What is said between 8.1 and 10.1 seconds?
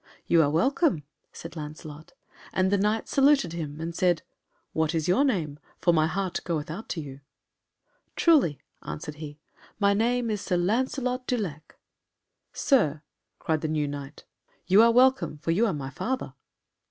"Truly," answered he, "my